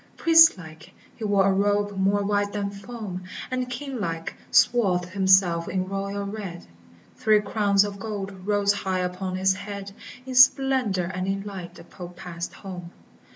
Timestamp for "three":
7.17-7.39